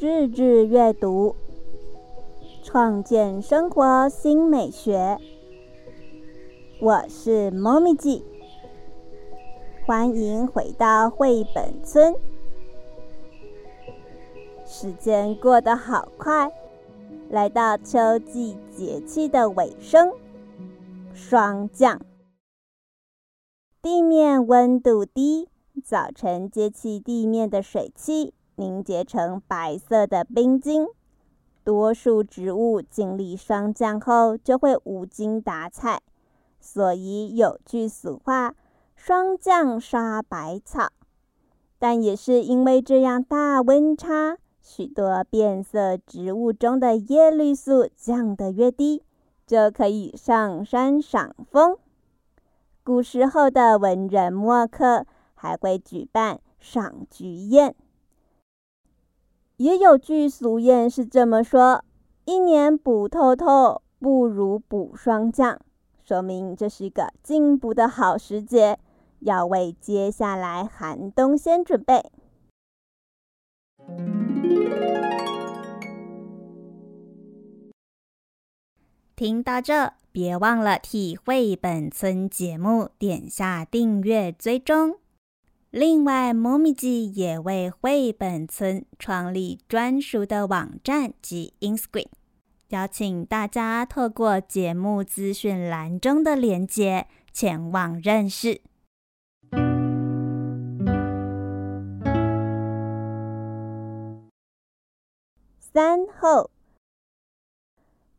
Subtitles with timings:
[0.00, 1.34] 日日阅读，
[2.62, 5.18] 创建生活新美学。
[6.80, 8.22] 我是猫咪记，
[9.84, 12.14] 欢迎回到绘本村。
[14.64, 16.52] 时间过得好快，
[17.28, 20.12] 来到秋季节气的尾声，
[21.12, 22.00] 霜降，
[23.82, 25.48] 地面温度低，
[25.82, 28.32] 早晨接起地面的水汽。
[28.58, 30.88] 凝结成白色的冰晶，
[31.62, 36.02] 多数植物经历霜降后就会无精打采，
[36.58, 38.56] 所以有句俗话
[38.96, 40.88] “霜降杀百草”。
[41.78, 49.04] 但也是因为这样大温差，许多变色植物中的叶绿素降得越低，
[49.46, 51.78] 就可以上山赏枫。
[52.82, 57.76] 古时候的文人墨客还会举办赏菊宴。
[59.58, 61.84] 也有句俗谚是这么说
[62.26, 65.60] ：“一年补透透，不如补霜降。”
[66.06, 68.78] 说明这是一个进补的好时节，
[69.18, 72.10] 要为接下来寒冬先准备。
[79.16, 84.98] 听到这，别忘了替绘本村节目点下订阅追踪。
[85.70, 92.06] 另外，猫咪记也为绘本村创立专属的网站及 Instagram，
[92.68, 98.62] 邀请大家透过节目资讯栏中的连接前往认识。
[105.58, 106.50] 三后，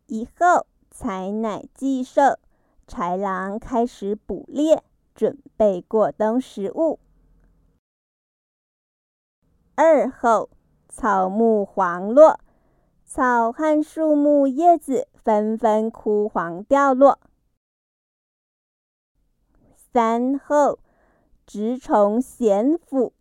[0.06, 2.38] 以后采奶祭寿，
[2.88, 4.84] 豺狼开始捕猎，
[5.16, 7.00] 准备过冬食物。
[9.82, 10.50] 二后，
[10.90, 12.38] 草木黄落，
[13.06, 17.18] 草和树木叶子纷纷枯黄掉落。
[19.94, 20.80] 三后，
[21.46, 23.14] 植虫咸腐，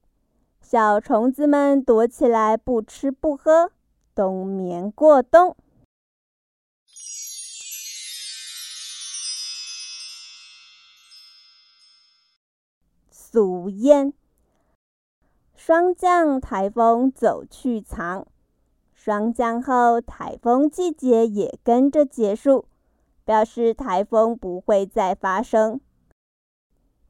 [0.61, 3.71] 小虫子们躲起来不吃不喝，
[4.17, 5.57] 冬眠过冬。
[13.13, 14.13] 俗谚。
[15.69, 18.27] 霜降台风走去藏，
[18.95, 22.65] 霜降后台风季节也跟着结束，
[23.27, 25.79] 表示台风不会再发生。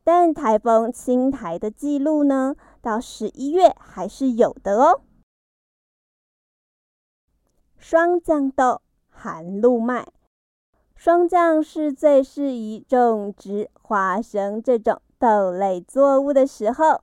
[0.02, 5.02] 但台风侵台的记录呢，到十一月还是有的哦。
[7.76, 10.08] 霜降豆寒露麦，
[10.96, 17.00] 霜降是最适宜种植花生这种豆类作物的时候。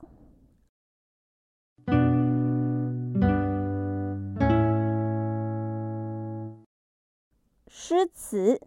[7.78, 8.58] 诗词，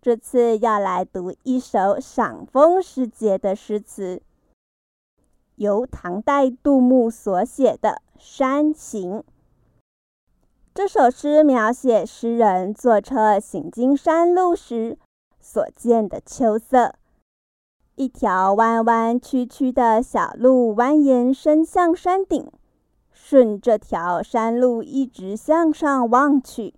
[0.00, 4.20] 这次要来读一首赏枫时节的诗词，
[5.54, 9.20] 由唐代杜牧所写的《山行》。
[10.74, 14.98] 这首诗描写诗人坐车行经山路时
[15.38, 16.96] 所见的秋色。
[17.94, 22.50] 一条弯弯曲曲的小路蜿蜒伸向山顶，
[23.12, 26.74] 顺这条山路一直向上望去。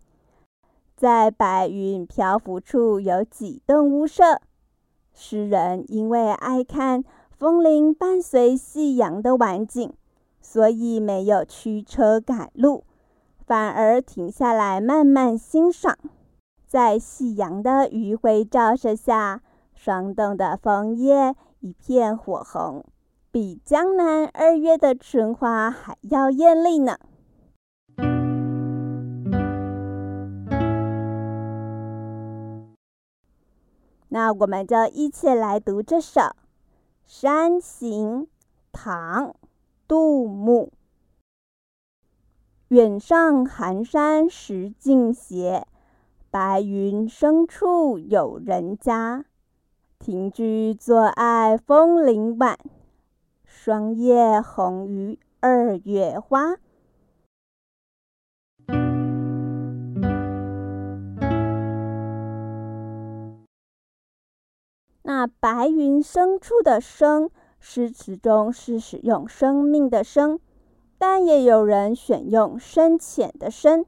[0.97, 4.41] 在白云漂浮处有几栋屋舍。
[5.13, 9.93] 诗人因为爱看枫林伴随夕阳的晚景，
[10.41, 12.85] 所以没有驱车赶路，
[13.47, 15.97] 反而停下来慢慢欣赏。
[16.67, 19.43] 在夕阳的余晖照射下，
[19.75, 22.85] 霜冻的枫叶一片火红，
[23.31, 26.99] 比江南二月的春花还要艳丽呢。
[34.15, 36.21] 那我们就一起来读这首
[37.05, 38.23] 《山行》，
[38.71, 39.31] 唐·
[39.89, 40.73] 杜牧。
[42.69, 45.67] 远上寒山石径斜，
[46.31, 49.25] 白云深处有人家。
[49.99, 52.57] 停居坐爱枫林晚，
[53.45, 56.55] 霜叶红于二月花。
[65.07, 67.31] 那白云深处的“深”，
[67.61, 70.41] 诗词中是使用生命的“生”，
[70.97, 73.85] 但也有人选用深浅的“深”。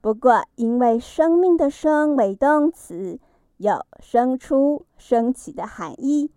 [0.00, 3.20] 不过，因为生命的“生”为动词，
[3.58, 6.30] 有生出、升起的含义，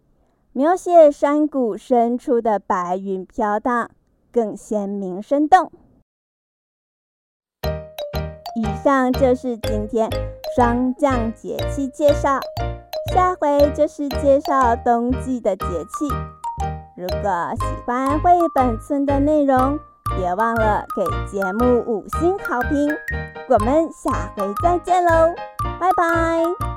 [0.52, 3.90] 描写山谷深处的白云飘荡，
[4.34, 5.72] 更鲜明生动。
[8.56, 10.10] 以上就是今天
[10.58, 12.42] 霜降节气介绍，
[13.14, 16.08] 下回就是介绍冬季的节气。
[16.98, 19.80] 如果喜欢绘本村的内容，
[20.18, 22.90] 别忘了给节目五星好评。
[23.50, 25.32] 我们下回再见喽，
[25.80, 26.73] 拜拜。